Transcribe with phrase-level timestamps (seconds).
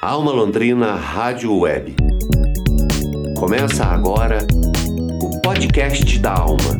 [0.00, 1.96] Alma Londrina Rádio Web.
[3.36, 4.46] Começa agora
[5.20, 6.78] o podcast da Alma.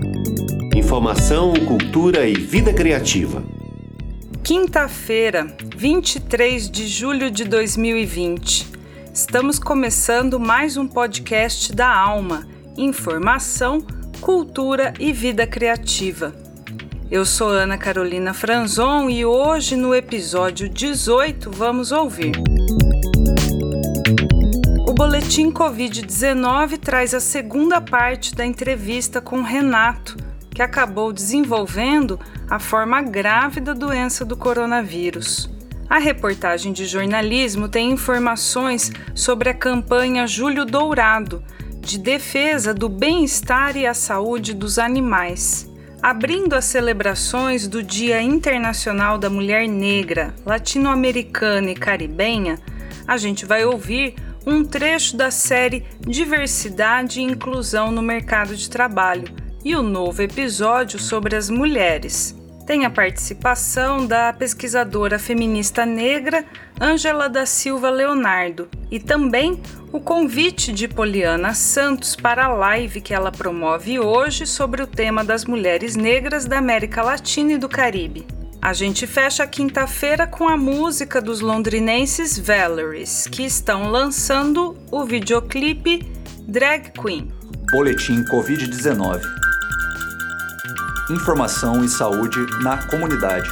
[0.73, 3.43] Informação, cultura e vida criativa.
[4.45, 8.69] Quinta-feira, 23 de julho de 2020.
[9.13, 12.47] Estamos começando mais um podcast da Alma.
[12.77, 13.81] Informação,
[14.21, 16.33] cultura e vida criativa.
[17.11, 22.31] Eu sou Ana Carolina Franzon e hoje no episódio 18 vamos ouvir.
[24.99, 30.17] Boletim Covid-19 traz a segunda parte da entrevista com Renato,
[30.51, 32.19] que acabou desenvolvendo
[32.51, 35.49] a forma grave da doença do coronavírus.
[35.89, 41.45] A reportagem de jornalismo tem informações sobre a campanha Julho Dourado,
[41.81, 45.71] de defesa do bem-estar e a saúde dos animais.
[46.03, 52.59] Abrindo as celebrações do Dia Internacional da Mulher Negra, Latino-Americana e Caribenha,
[53.07, 54.17] a gente vai ouvir
[54.49, 59.29] um trecho da série Diversidade e Inclusão no Mercado de Trabalho
[59.63, 62.35] e o novo episódio sobre as mulheres.
[62.67, 66.47] Tem a participação da pesquisadora feminista negra
[66.81, 69.61] Ângela da Silva Leonardo e também
[69.93, 75.23] o convite de Poliana Santos para a live que ela promove hoje sobre o tema
[75.23, 78.27] das mulheres negras da América Latina e do Caribe.
[78.61, 85.05] A gente fecha a quinta-feira com a música dos londrinenses Valeries, que estão lançando o
[85.05, 86.01] videoclipe
[86.41, 87.33] Drag Queen.
[87.71, 89.23] Boletim Covid-19.
[91.11, 93.49] Informação e saúde na comunidade.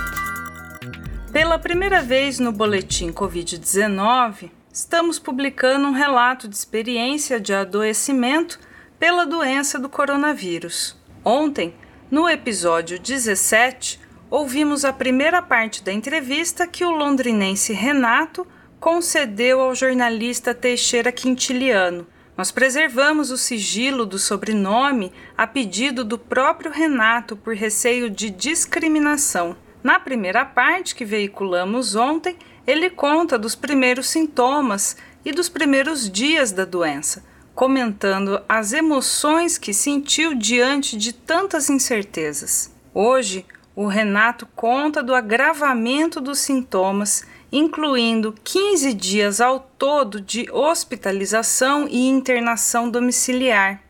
[1.33, 8.59] Pela primeira vez no Boletim Covid-19, estamos publicando um relato de experiência de adoecimento
[8.99, 10.97] pela doença do coronavírus.
[11.25, 11.75] Ontem,
[12.11, 18.47] no episódio 17, ouvimos a primeira parte da entrevista que o londrinense Renato
[18.81, 22.07] concedeu ao jornalista Teixeira Quintiliano.
[22.37, 29.57] Nós preservamos o sigilo do sobrenome a pedido do próprio Renato por receio de discriminação.
[29.83, 32.37] Na primeira parte que veiculamos ontem,
[32.67, 37.25] ele conta dos primeiros sintomas e dos primeiros dias da doença,
[37.55, 42.75] comentando as emoções que sentiu diante de tantas incertezas.
[42.93, 43.47] Hoje,
[43.77, 52.09] o Renato conta do agravamento dos sintomas, incluindo 15 dias ao todo de hospitalização e
[52.09, 53.83] internação domiciliar.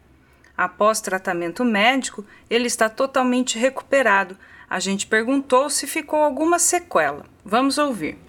[0.56, 4.36] Após tratamento médico, ele está totalmente recuperado.
[4.68, 7.24] A gente perguntou se ficou alguma sequela.
[7.44, 8.25] Vamos ouvir.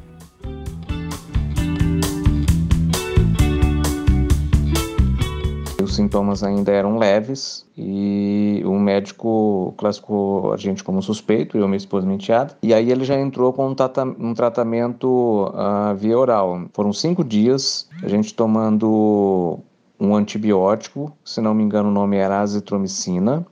[5.82, 11.68] Os sintomas ainda eram leves e o médico classificou a gente como suspeito, eu e
[11.68, 13.76] minha esposa minha enteada, e aí ele já entrou com um,
[14.20, 16.64] um tratamento uh, via oral.
[16.74, 19.60] Foram cinco dias, a gente tomando
[20.00, 23.46] um antibiótico, se não me engano o nome era azitromicina,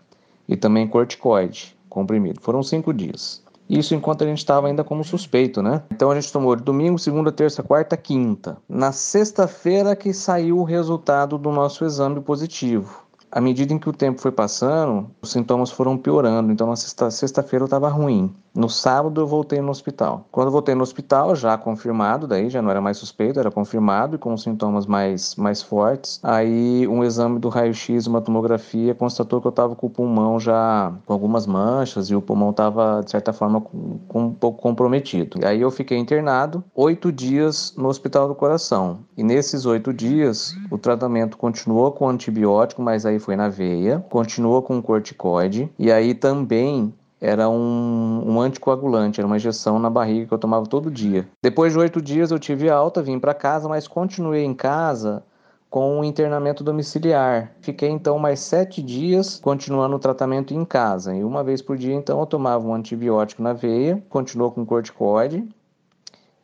[0.47, 2.41] e também corticoide comprimido.
[2.41, 3.44] Foram cinco dias.
[3.69, 5.81] Isso enquanto a gente estava ainda como suspeito, né?
[5.91, 8.57] Então a gente tomou de domingo, segunda, terça, quarta, quinta.
[8.69, 13.03] Na sexta-feira que saiu o resultado do nosso exame positivo.
[13.31, 16.51] À medida em que o tempo foi passando, os sintomas foram piorando.
[16.51, 18.33] Então na sexta-feira eu estava ruim.
[18.55, 20.25] No sábado eu voltei no hospital.
[20.31, 24.17] Quando voltei no hospital, já confirmado, daí já não era mais suspeito, era confirmado e
[24.17, 26.21] com sintomas mais, mais fortes.
[26.23, 30.93] Aí um exame do raio-x, uma tomografia, constatou que eu estava com o pulmão já
[31.05, 35.45] com algumas manchas e o pulmão estava, de certa forma, com, com um pouco comprometido.
[35.45, 38.99] Aí eu fiquei internado oito dias no hospital do coração.
[39.17, 44.61] E nesses oito dias, o tratamento continuou com antibiótico, mas aí foi na veia, continuou
[44.61, 46.93] com corticoide e aí também
[47.25, 51.27] era um, um, anticoagulante, era uma injeção na barriga que eu tomava todo dia.
[51.41, 55.23] Depois de oito dias eu tive alta, vim para casa, mas continuei em casa
[55.69, 57.51] com um internamento domiciliar.
[57.61, 61.15] Fiquei então mais sete dias continuando o tratamento em casa.
[61.15, 65.45] E uma vez por dia, então, eu tomava um antibiótico na veia, continuou com corticoide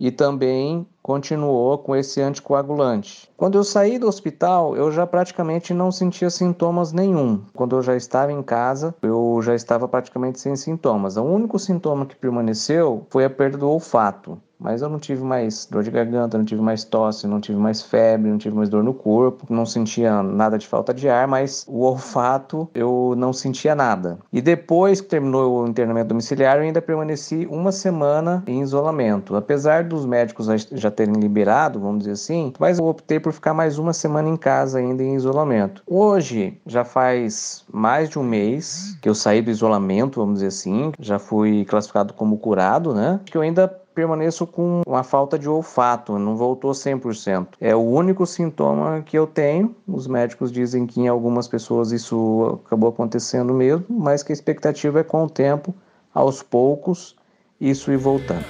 [0.01, 3.29] e também continuou com esse anticoagulante.
[3.37, 7.39] Quando eu saí do hospital, eu já praticamente não sentia sintomas nenhum.
[7.53, 11.17] Quando eu já estava em casa, eu já estava praticamente sem sintomas.
[11.17, 14.41] O único sintoma que permaneceu foi a perda do olfato.
[14.61, 17.81] Mas eu não tive mais dor de garganta, não tive mais tosse, não tive mais
[17.81, 21.65] febre, não tive mais dor no corpo, não sentia nada de falta de ar, mas
[21.67, 24.19] o olfato eu não sentia nada.
[24.31, 29.35] E depois que terminou o internamento domiciliar, eu ainda permaneci uma semana em isolamento.
[29.35, 33.79] Apesar dos médicos já terem liberado, vamos dizer assim, mas eu optei por ficar mais
[33.79, 35.81] uma semana em casa ainda em isolamento.
[35.87, 40.91] Hoje já faz mais de um mês que eu saí do isolamento, vamos dizer assim,
[40.99, 43.19] já fui classificado como curado, né?
[43.25, 47.47] Que eu ainda permaneço com uma falta de olfato, não voltou 100%.
[47.59, 49.75] É o único sintoma que eu tenho.
[49.87, 54.99] Os médicos dizem que em algumas pessoas isso acabou acontecendo mesmo, mas que a expectativa
[54.99, 55.73] é com o tempo,
[56.13, 57.15] aos poucos,
[57.59, 58.45] isso ir voltando.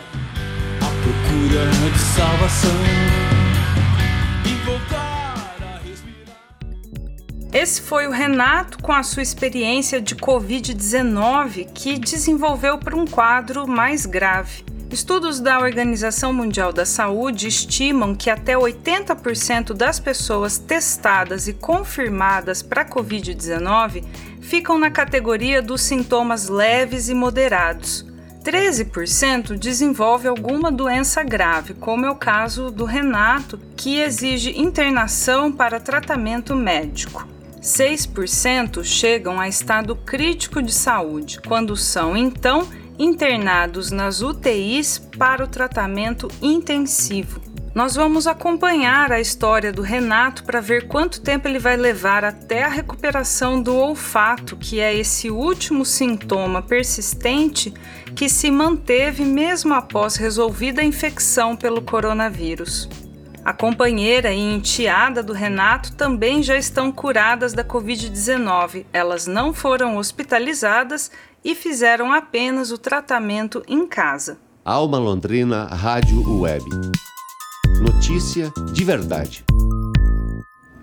[0.80, 3.12] A procura de salvação.
[7.54, 13.68] Esse foi o Renato com a sua experiência de Covid-19 que desenvolveu para um quadro
[13.68, 14.64] mais grave.
[14.92, 22.62] Estudos da Organização Mundial da Saúde estimam que até 80% das pessoas testadas e confirmadas
[22.62, 24.04] para Covid-19
[24.42, 28.06] ficam na categoria dos sintomas leves e moderados.
[28.44, 35.80] 13% desenvolve alguma doença grave, como é o caso do Renato, que exige internação para
[35.80, 37.26] tratamento médico.
[37.62, 42.68] 6% chegam a estado crítico de saúde, quando são então
[43.01, 47.42] internados nas UTIs para o tratamento intensivo.
[47.74, 52.63] Nós vamos acompanhar a história do Renato para ver quanto tempo ele vai levar até
[52.63, 57.74] a recuperação do olfato, que é esse último sintoma persistente
[58.13, 62.89] que se manteve mesmo após resolvida a infecção pelo coronavírus.
[63.44, 68.86] A companheira e enteada do Renato também já estão curadas da Covid-19.
[68.94, 71.10] Elas não foram hospitalizadas
[71.44, 74.38] e fizeram apenas o tratamento em casa.
[74.64, 76.66] Alma Londrina Rádio Web.
[77.82, 79.44] Notícia de verdade.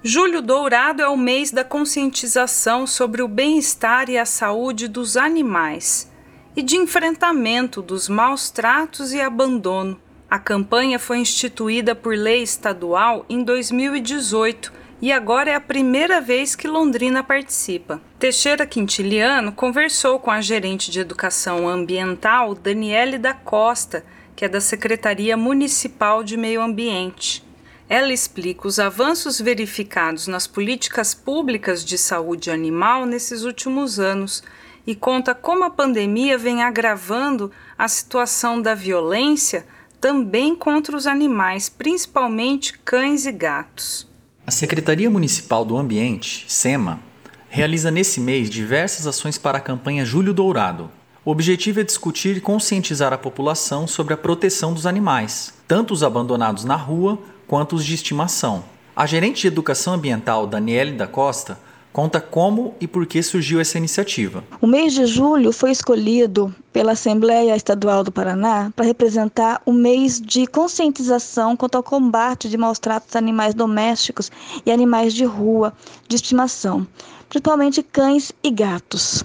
[0.03, 6.11] Julho Dourado é o mês da conscientização sobre o bem-estar e a saúde dos animais
[6.57, 10.01] e de enfrentamento dos maus tratos e abandono.
[10.31, 14.71] A campanha foi instituída por lei estadual em 2018
[15.01, 17.99] e agora é a primeira vez que Londrina participa.
[18.19, 24.05] Teixeira Quintiliano conversou com a gerente de educação ambiental Daniele da Costa,
[24.37, 27.43] que é da Secretaria Municipal de Meio Ambiente.
[27.89, 34.43] Ela explica os avanços verificados nas políticas públicas de saúde animal nesses últimos anos
[34.87, 39.65] e conta como a pandemia vem agravando a situação da violência
[40.01, 44.07] também contra os animais, principalmente cães e gatos.
[44.47, 47.01] A Secretaria Municipal do Ambiente, SEMA,
[47.49, 50.91] realiza nesse mês diversas ações para a campanha Julho Dourado.
[51.25, 56.03] O objetivo é discutir e conscientizar a população sobre a proteção dos animais, tanto os
[56.03, 58.65] abandonados na rua quanto os de estimação.
[58.97, 61.59] A gerente de educação ambiental, Daniele da Costa,
[61.93, 64.45] conta como e por que surgiu essa iniciativa.
[64.61, 70.21] O mês de julho foi escolhido pela Assembleia Estadual do Paraná para representar o mês
[70.21, 74.31] de conscientização quanto ao combate de maus tratos a animais domésticos
[74.65, 75.73] e animais de rua
[76.07, 76.87] de estimação,
[77.29, 79.25] principalmente cães e gatos.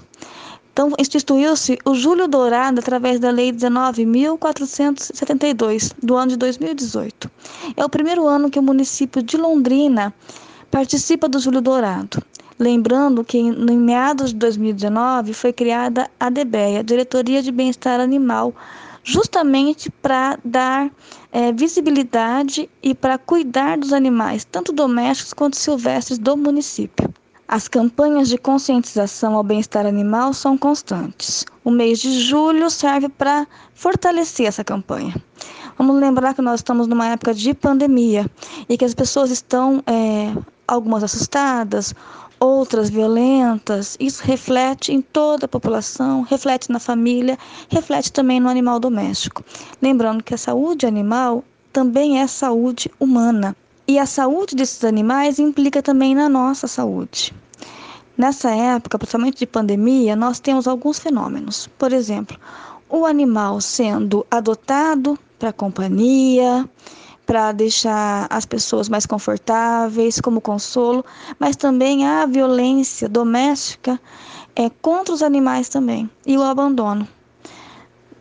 [0.74, 7.30] Então, instituiu-se o Julho Dourado através da Lei 19.472, do ano de 2018.
[7.76, 10.12] É o primeiro ano que o município de Londrina
[10.72, 12.20] participa do Julho Dourado.
[12.58, 18.54] Lembrando que em meados de 2019 foi criada a DBEA, Diretoria de Bem-Estar Animal,
[19.02, 20.90] justamente para dar
[21.32, 27.12] é, visibilidade e para cuidar dos animais, tanto domésticos quanto silvestres do município.
[27.46, 31.44] As campanhas de conscientização ao bem-estar animal são constantes.
[31.62, 35.14] O mês de julho serve para fortalecer essa campanha.
[35.76, 38.30] Vamos lembrar que nós estamos numa época de pandemia
[38.68, 40.32] e que as pessoas estão, é,
[40.66, 41.94] algumas assustadas,
[42.40, 47.38] outras violentas, isso reflete em toda a população, reflete na família,
[47.68, 49.44] reflete também no animal doméstico.
[49.80, 53.56] Lembrando que a saúde animal também é saúde humana.
[53.86, 57.34] E a saúde desses animais implica também na nossa saúde.
[58.16, 61.68] Nessa época, principalmente de pandemia, nós temos alguns fenômenos.
[61.76, 62.38] Por exemplo,
[62.88, 66.68] o animal sendo adotado para companhia,
[67.26, 71.04] para deixar as pessoas mais confortáveis, como consolo,
[71.38, 74.00] mas também a violência doméstica
[74.54, 77.08] é contra os animais também e o abandono.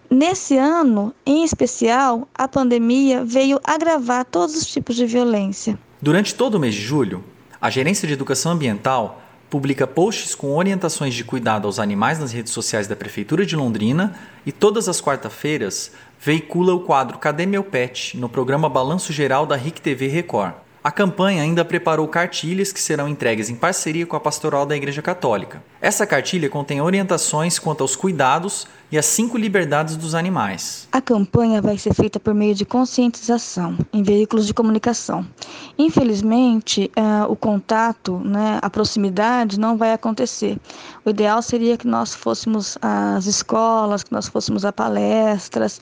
[0.09, 5.77] Nesse ano, em especial, a pandemia veio agravar todos os tipos de violência.
[5.99, 7.23] Durante todo o mês de julho,
[7.59, 9.22] a Gerência de Educação Ambiental
[9.53, 14.19] publica posts com orientações de cuidado aos animais nas redes sociais da Prefeitura de Londrina
[14.43, 19.55] e todas as quarta-feiras veicula o quadro Cadê Meu Pet no programa Balanço Geral da
[19.55, 20.55] RIC TV Record.
[20.83, 25.01] A campanha ainda preparou cartilhas que serão entregues em parceria com a Pastoral da Igreja
[25.01, 25.63] Católica.
[25.79, 30.85] Essa cartilha contém orientações quanto aos cuidados e as cinco liberdades dos animais.
[30.91, 35.25] A campanha vai ser feita por meio de conscientização em veículos de comunicação.
[35.79, 40.57] Infelizmente, uh, o contato, né, a proximidade não vai acontecer.
[41.05, 45.79] O ideal seria que nós fôssemos às escolas, que nós fôssemos a palestras,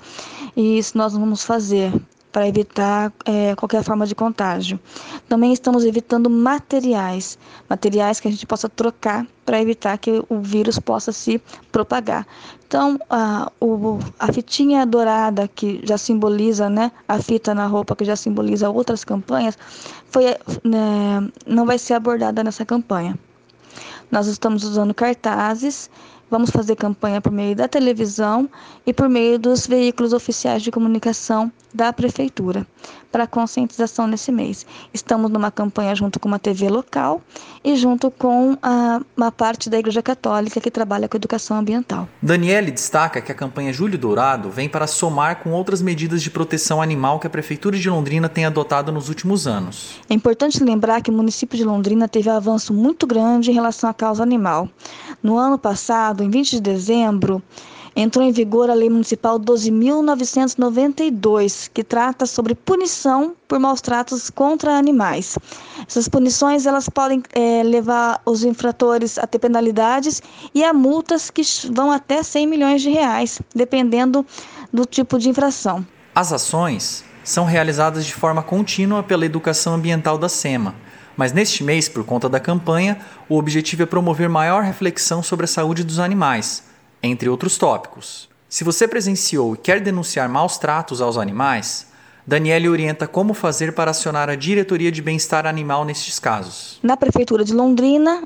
[0.56, 1.92] e isso nós vamos fazer
[2.32, 4.80] para evitar é, qualquer forma de contágio.
[5.28, 7.38] Também estamos evitando materiais,
[7.70, 12.26] materiais que a gente possa trocar para evitar que o vírus possa se propagar.
[12.68, 18.06] Então, a, o, a fitinha dourada que já simboliza, né, a fita na roupa que
[18.06, 19.58] já simboliza outras campanhas,
[20.10, 20.24] foi,
[20.64, 23.18] né, não vai ser abordada nessa campanha.
[24.10, 25.90] Nós estamos usando cartazes
[26.32, 28.50] Vamos fazer campanha por meio da televisão
[28.86, 32.66] e por meio dos veículos oficiais de comunicação da prefeitura
[33.12, 34.66] para conscientização nesse mês.
[34.94, 37.22] Estamos numa campanha junto com uma TV local
[37.64, 42.08] e junto com a, uma parte da Igreja Católica que trabalha com educação ambiental.
[42.22, 46.82] Daniele destaca que a campanha Júlio Dourado vem para somar com outras medidas de proteção
[46.82, 50.00] animal que a Prefeitura de Londrina tem adotado nos últimos anos.
[50.10, 53.90] É importante lembrar que o município de Londrina teve um avanço muito grande em relação
[53.90, 54.70] à causa animal.
[55.22, 57.42] No ano passado, em 20 de dezembro,
[57.96, 64.78] entrou em vigor a Lei Municipal 12.992, que trata sobre punição por maus tratos contra
[64.78, 65.38] animais.
[65.88, 70.22] Essas punições elas podem é, levar os infratores a ter penalidades
[70.54, 74.26] e a multas que vão até 100 milhões de reais, dependendo
[74.72, 75.86] do tipo de infração.
[76.16, 80.74] As ações são realizadas de forma contínua pela Educação Ambiental da SEMA.
[81.16, 82.98] Mas neste mês, por conta da campanha,
[83.30, 86.64] o objetivo é promover maior reflexão sobre a saúde dos animais,
[87.02, 88.30] entre outros tópicos.
[88.50, 91.88] Se você presenciou e quer denunciar maus tratos aos animais,
[92.26, 96.80] Daniele orienta como fazer para acionar a Diretoria de Bem-Estar Animal nestes casos.
[96.84, 98.24] Na Prefeitura de Londrina,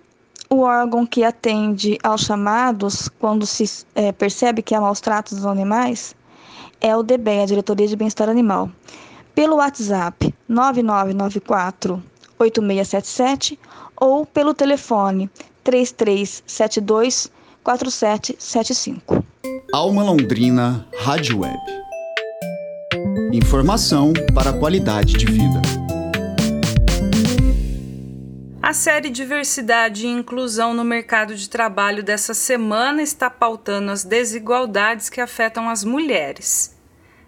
[0.49, 5.45] o órgão que atende aos chamados quando se é, percebe que há maus tratos dos
[5.45, 6.15] animais
[6.81, 8.69] é o DBE, a Diretoria de Bem-Estar Animal.
[9.33, 12.03] Pelo WhatsApp 9994
[12.37, 13.59] 8677
[13.95, 15.29] ou pelo telefone
[15.63, 17.31] 3372
[17.65, 19.25] 4775.
[19.73, 21.57] Alma Londrina Rádio Web.
[23.33, 25.61] Informação para a qualidade de vida.
[28.61, 35.09] A série Diversidade e Inclusão no Mercado de Trabalho dessa semana está pautando as desigualdades
[35.09, 36.77] que afetam as mulheres.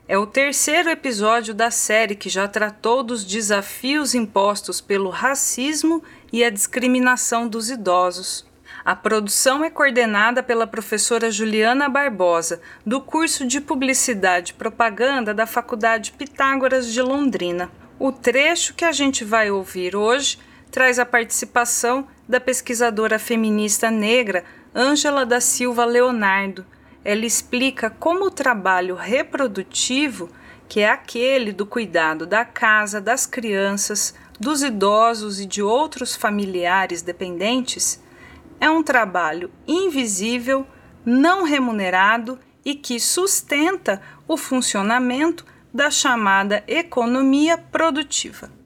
[0.07, 6.43] É o terceiro episódio da série que já tratou dos desafios impostos pelo racismo e
[6.43, 8.46] a discriminação dos idosos.
[8.87, 15.45] A produção é coordenada pela professora Juliana Barbosa, do curso de Publicidade e Propaganda da
[15.45, 17.69] Faculdade Pitágoras de Londrina.
[17.99, 20.39] O trecho que a gente vai ouvir hoje
[20.71, 26.65] traz a participação da pesquisadora feminista negra Ângela da Silva Leonardo.
[27.03, 30.29] Ela explica como o trabalho reprodutivo,
[30.69, 37.01] que é aquele do cuidado da casa, das crianças, dos idosos e de outros familiares
[37.01, 38.06] dependentes,
[38.59, 40.65] é um trabalho invisível,
[41.05, 48.56] não remunerado e que sustenta o funcionamento da chamada economia produtiva.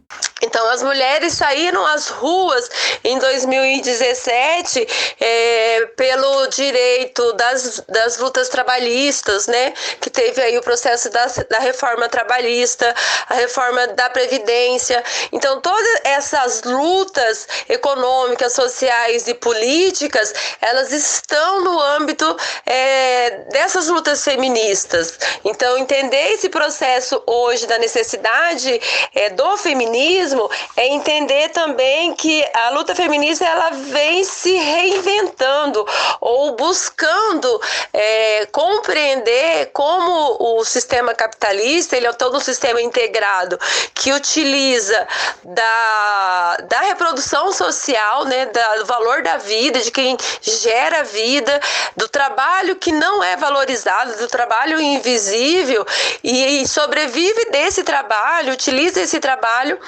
[0.41, 2.69] Então, as mulheres saíram às ruas
[3.03, 4.87] em 2017
[5.19, 9.73] é, pelo direito das, das lutas trabalhistas, né?
[9.99, 12.93] Que teve aí o processo da, da reforma trabalhista,
[13.29, 15.03] a reforma da Previdência.
[15.31, 24.23] Então, todas essas lutas econômicas, sociais e políticas, elas estão no âmbito é, dessas lutas
[24.23, 25.19] feministas.
[25.45, 28.81] Então, entender esse processo hoje da necessidade
[29.13, 35.85] é, do feminismo feminismo é entender também que a luta feminista ela vem se reinventando
[36.19, 37.61] ou buscando
[37.93, 43.59] é, compreender como o sistema capitalista ele é todo um sistema integrado
[43.93, 45.07] que utiliza
[45.43, 51.59] da, da reprodução social, né, da, do valor da vida, de quem gera vida,
[51.95, 55.85] do trabalho que não é valorizado, do trabalho invisível
[56.23, 59.79] e, e sobrevive desse trabalho, utiliza esse trabalho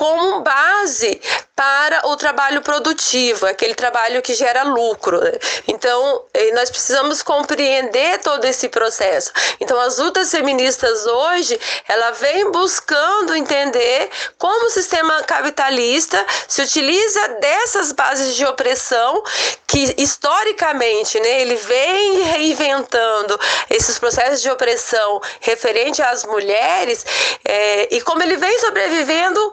[0.00, 1.20] como base
[1.54, 5.20] para o trabalho produtivo, aquele trabalho que gera lucro.
[5.68, 9.30] Então, eh, nós precisamos compreender todo esse processo.
[9.60, 17.28] Então, as lutas feministas hoje, ela vem buscando entender como o sistema capitalista se utiliza
[17.42, 19.22] dessas bases de opressão
[19.66, 23.38] que historicamente, né, ele vem reinventando
[23.68, 27.04] esses processos de opressão referente às mulheres
[27.44, 29.52] é, e como ele vem sobrevivendo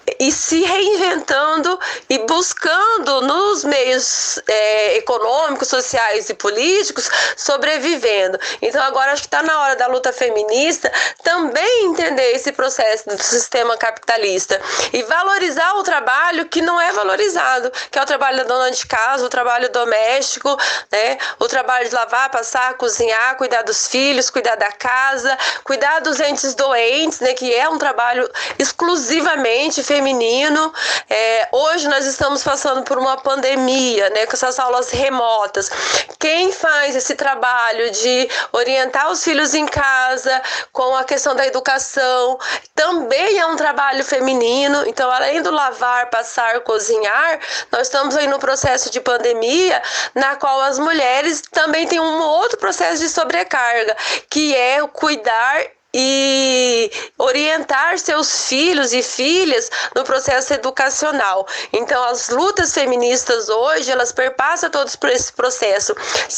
[0.19, 8.39] e se reinventando e buscando nos meios é, econômicos, sociais e políticos sobrevivendo.
[8.61, 10.91] Então agora acho que está na hora da luta feminista
[11.23, 14.59] também entender esse processo do sistema capitalista
[14.91, 18.85] e valorizar o trabalho que não é valorizado, que é o trabalho da dona de
[18.85, 20.57] casa, o trabalho doméstico,
[20.91, 21.17] né?
[21.39, 26.53] O trabalho de lavar, passar, cozinhar, cuidar dos filhos, cuidar da casa, cuidar dos entes
[26.53, 27.33] doentes, né?
[27.33, 30.00] Que é um trabalho exclusivamente feminino.
[31.09, 34.25] É, hoje nós estamos passando por uma pandemia, né?
[34.25, 35.69] Com essas aulas remotas.
[36.19, 40.41] Quem faz esse trabalho de orientar os filhos em casa
[40.71, 42.37] com a questão da educação
[42.75, 44.83] também é um trabalho feminino.
[44.87, 47.39] Então, além do lavar, passar, cozinhar,
[47.71, 49.81] nós estamos aí no processo de pandemia
[50.15, 53.95] na qual as mulheres também têm um outro processo de sobrecarga,
[54.29, 61.45] que é cuidar e orientar seus filhos e filhas no processo educacional.
[61.73, 65.93] Então, as lutas feministas hoje, elas perpassam todos por esse processo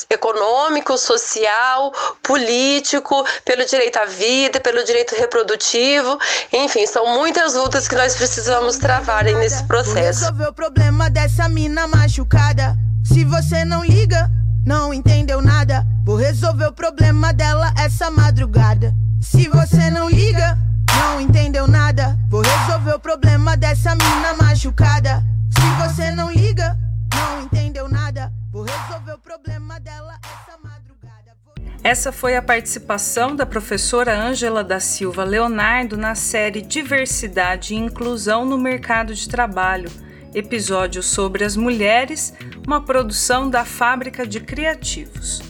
[0.10, 1.92] econômico, social,
[2.22, 6.18] político, pelo direito à vida, pelo direito reprodutivo,
[6.52, 9.94] enfim, são muitas lutas que nós precisamos travar nesse processo.
[9.94, 12.76] Vou resolver o problema dessa mina machucada.
[13.04, 14.30] Se você não liga,
[14.66, 15.86] não entendeu nada.
[16.06, 18.94] Vou resolver o problema dela essa madrugada.
[19.24, 20.58] Se você não liga,
[21.00, 22.20] não entendeu nada.
[22.30, 25.24] Vou resolver o problema dessa mina machucada.
[25.50, 26.78] Se você não liga,
[27.16, 28.34] não entendeu nada.
[28.52, 31.38] Vou resolver o problema dela essa madrugada.
[31.46, 31.56] Vou...
[31.82, 38.44] Essa foi a participação da professora Ângela da Silva Leonardo na série Diversidade e Inclusão
[38.44, 39.90] no Mercado de Trabalho,
[40.36, 42.34] episódio sobre as mulheres,
[42.68, 45.42] uma produção da Fábrica de Criativos.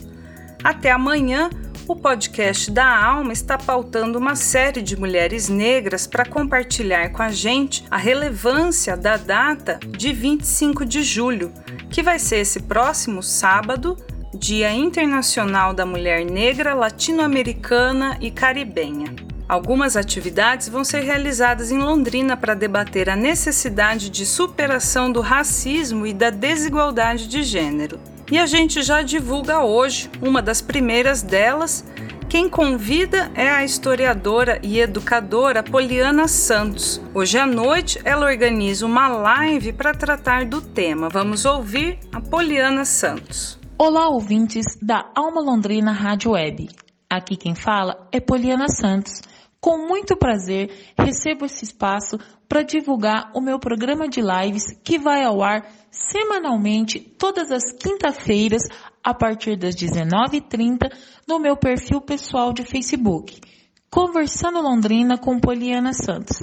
[0.64, 1.50] Até amanhã
[1.88, 7.30] o podcast da Alma está pautando uma série de mulheres negras para compartilhar com a
[7.30, 11.52] gente a relevância da data de 25 de julho,
[11.90, 13.98] que vai ser esse próximo sábado,
[14.34, 19.14] Dia Internacional da Mulher Negra, Latino-Americana e Caribenha.
[19.48, 26.08] Algumas atividades vão ser realizadas em Londrina para debater a necessidade de superação do racismo
[26.08, 28.00] e da desigualdade de gênero.
[28.32, 31.86] E a gente já divulga hoje uma das primeiras delas.
[32.30, 37.02] Quem convida é a historiadora e educadora Poliana Santos.
[37.14, 41.10] Hoje à noite ela organiza uma live para tratar do tema.
[41.10, 43.60] Vamos ouvir a Poliana Santos.
[43.78, 46.70] Olá, ouvintes da Alma Londrina Rádio Web.
[47.10, 49.22] Aqui quem fala é Poliana Santos.
[49.60, 52.18] Com muito prazer, recebo esse espaço
[52.54, 58.62] para divulgar o meu programa de lives que vai ao ar semanalmente, todas as quinta-feiras,
[59.04, 60.88] a partir das 19h30,
[61.28, 63.42] no meu perfil pessoal de Facebook,
[63.90, 66.38] Conversando Londrina com Poliana Santos.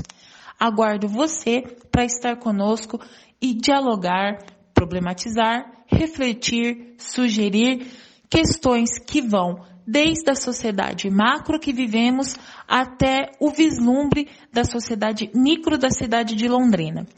[0.59, 3.01] Aguardo você para estar conosco
[3.41, 4.39] e dialogar,
[4.75, 7.87] problematizar, refletir, sugerir
[8.29, 12.37] questões que vão desde a sociedade macro que vivemos
[12.69, 17.09] até o vislumbre da sociedade micro da cidade de Londrina.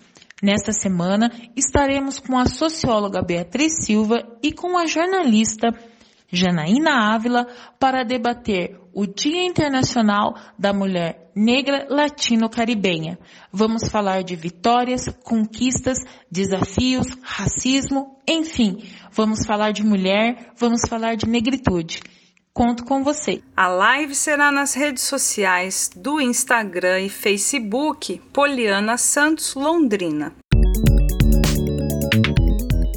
[0.42, 5.68] Nesta semana, estaremos com a socióloga Beatriz Silva e com a jornalista
[6.32, 7.46] Janaína Ávila
[7.78, 13.18] para debater o Dia Internacional da Mulher Negra Latino-Caribenha.
[13.52, 15.98] Vamos falar de vitórias, conquistas,
[16.30, 18.82] desafios, racismo, enfim,
[19.12, 22.00] vamos falar de mulher, vamos falar de negritude.
[22.54, 23.42] Conto com você.
[23.56, 30.34] A live será nas redes sociais do Instagram e Facebook Poliana Santos Londrina.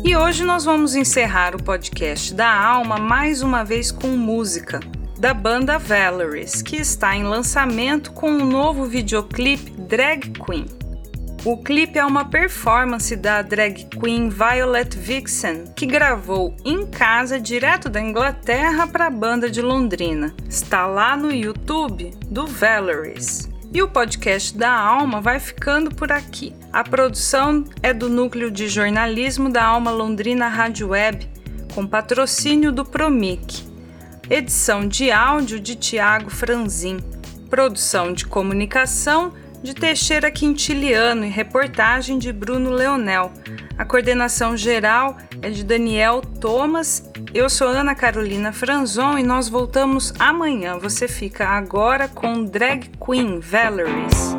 [0.04, 4.82] E hoje nós vamos encerrar o podcast da Alma mais uma vez com música
[5.18, 10.85] da banda Valeries, que está em lançamento com um novo videoclipe Drag Queen.
[11.46, 17.88] O clipe é uma performance da drag queen Violet Vixen, que gravou em casa direto
[17.88, 20.34] da Inglaterra para a banda de Londrina.
[20.50, 23.48] Está lá no YouTube do Valeries.
[23.72, 26.52] E o podcast da Alma vai ficando por aqui.
[26.74, 31.30] A produção é do Núcleo de Jornalismo da Alma Londrina Rádio Web,
[31.76, 33.68] com patrocínio do Promic.
[34.32, 36.98] Edição de áudio de Tiago Franzin.
[37.52, 39.32] Produção de comunicação
[39.66, 43.32] de Teixeira Quintiliano e reportagem de Bruno Leonel.
[43.76, 47.12] A coordenação geral é de Daniel Thomas.
[47.34, 50.78] Eu sou Ana Carolina Franzon e nós voltamos amanhã.
[50.78, 54.36] Você fica agora com Drag Queen Valeries.